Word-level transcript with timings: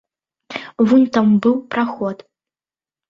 Вунь 0.87 1.05
там 1.17 1.27
быў 1.43 1.55
праход. 1.75 2.17